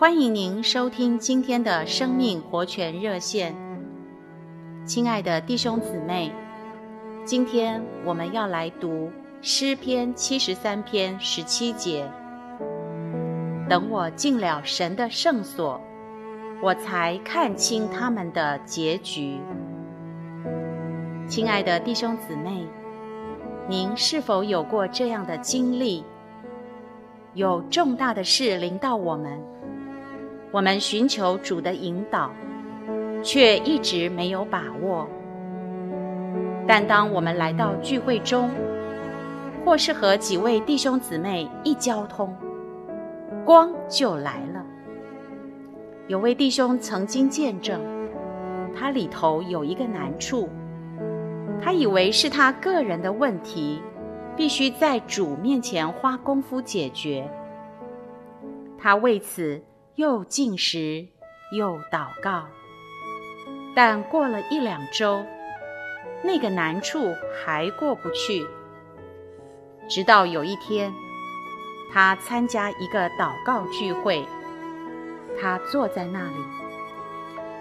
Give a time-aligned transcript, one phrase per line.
[0.00, 3.52] 欢迎您收听今天的生命活泉热线。
[4.86, 6.30] 亲爱的弟兄姊妹，
[7.24, 9.10] 今天我们要来读
[9.42, 12.08] 诗篇七十三篇十七节。
[13.68, 15.80] 等我进了神的圣所，
[16.62, 19.40] 我才看清他们的结局。
[21.26, 22.64] 亲爱的弟兄姊妹，
[23.68, 26.04] 您是否有过这样的经历？
[27.34, 29.40] 有重大的事临到我们，
[30.50, 32.30] 我们寻求主的引导，
[33.22, 35.06] 却一直没有把握。
[36.66, 38.50] 但当我们来到聚会中，
[39.64, 42.34] 或是和几位弟兄姊妹一交通，
[43.44, 44.64] 光就来了。
[46.06, 47.80] 有位弟兄曾经见证，
[48.74, 50.48] 他里头有一个难处。
[51.60, 53.82] 他以为是他个人的问题，
[54.36, 57.28] 必须在主面前花功夫解决。
[58.78, 59.60] 他为此
[59.98, 61.08] 又进食
[61.50, 62.44] 又祷告，
[63.74, 65.24] 但过了一两周，
[66.22, 67.12] 那个难处
[67.44, 68.46] 还过不去。
[69.88, 70.94] 直到有一天，
[71.92, 74.24] 他参加一个祷告聚会，
[75.40, 76.44] 他坐在那里，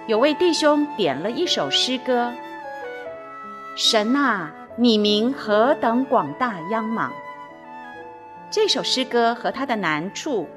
[0.05, 2.31] 有位弟兄点了一首诗歌。
[3.75, 7.11] 神啊，你名何等广大央莽！
[8.51, 10.47] 这首诗歌和他的难处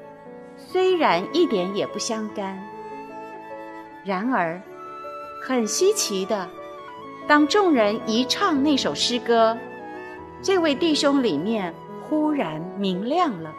[0.73, 2.57] 虽然一点也不相干，
[4.05, 4.61] 然而
[5.43, 6.49] 很稀奇的，
[7.27, 9.59] 当众人一唱那首诗歌，
[10.41, 11.75] 这位弟兄里面
[12.09, 13.53] 忽然明亮了，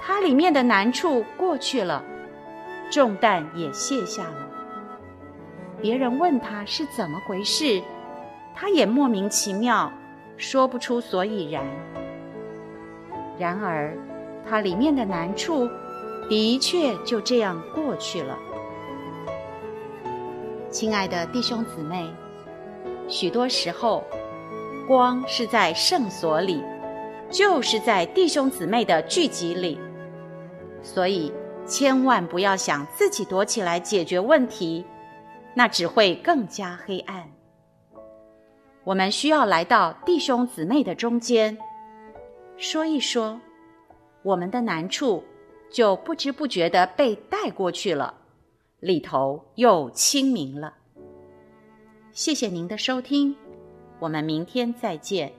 [0.00, 2.02] 他里面的难处过去了，
[2.90, 4.48] 重担也卸下了。
[5.80, 7.80] 别人问他是怎么回事？
[8.56, 9.92] 他也莫名其妙，
[10.36, 11.64] 说不出所以然。
[13.38, 13.96] 然而，
[14.50, 15.70] 他里面的难处，
[16.28, 18.38] 的确就这样过去了。
[20.70, 22.10] 亲爱的弟兄姊妹，
[23.08, 24.02] 许多时候，
[24.88, 26.62] 光是在圣所里，
[27.30, 29.78] 就是在弟兄姊妹的聚集里，
[30.82, 31.30] 所以
[31.66, 34.84] 千万不要想自己躲起来解决问题，
[35.54, 37.30] 那只会更加黑暗。
[38.84, 41.56] 我们需要来到弟兄姊妹的中间，
[42.56, 43.38] 说一说
[44.22, 45.22] 我们的难处，
[45.72, 48.14] 就不知不觉地被带过去了，
[48.80, 50.74] 里头又清明了。
[52.12, 53.34] 谢谢您的收听，
[53.98, 55.32] 我们明天再见。